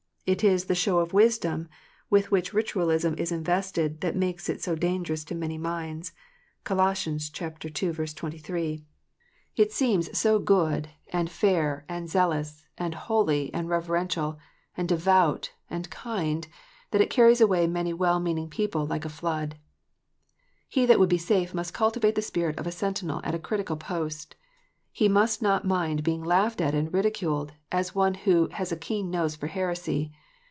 It 0.27 0.45
is 0.45 0.65
the 0.65 0.75
"show 0.75 0.99
of 0.99 1.11
wisdom" 1.11 1.67
with 2.11 2.31
which 2.31 2.53
Ritualism 2.53 3.15
is 3.17 3.33
invested 3.33 3.99
that 3.99 4.15
makes 4.15 4.47
it 4.47 4.61
so 4.63 4.75
dangerous 4.77 5.25
to 5.25 5.35
many 5.35 5.57
minds. 5.57 6.13
(Col. 6.63 6.77
ii. 6.87 7.17
23.) 7.59 8.85
It 9.57 9.71
seems 9.73 10.17
so 10.17 10.39
good, 10.39 10.87
APOSTOLIC 11.09 11.11
FEARS. 11.11 11.11
393 11.11 11.19
and 11.19 11.29
fair, 11.29 11.85
and 11.89 12.09
zealous, 12.09 12.65
and 12.77 12.95
holy, 12.95 13.53
and 13.53 13.67
reverential, 13.67 14.37
and 14.77 14.87
devout, 14.87 15.51
and 15.69 15.89
kind, 15.89 16.47
that 16.91 17.01
it 17.01 17.09
carries 17.09 17.41
away 17.41 17.67
many 17.67 17.91
well 17.93 18.21
meaning 18.21 18.49
people 18.49 18.85
like 18.85 19.03
a 19.03 19.09
flood. 19.09 19.57
He 20.69 20.85
that 20.85 20.97
would 20.99 21.09
be 21.09 21.17
safe 21.17 21.53
must 21.53 21.73
cultivate 21.73 22.15
the 22.15 22.21
spirit 22.21 22.57
of 22.57 22.65
a 22.65 22.71
sentinel 22.71 23.19
at 23.25 23.35
a 23.35 23.39
critical 23.39 23.75
post. 23.75 24.35
He 24.93 25.07
must 25.07 25.41
not 25.41 25.63
mind 25.63 26.03
being 26.03 26.21
laughed 26.21 26.59
at 26.59 26.75
and 26.75 26.93
ridiculed, 26.93 27.53
as 27.71 27.95
one 27.95 28.13
who 28.13 28.49
"has 28.49 28.73
a 28.73 28.77
keen 28.77 29.09
nose 29.09 29.37
for 29.37 29.47
heresy." 29.47 30.11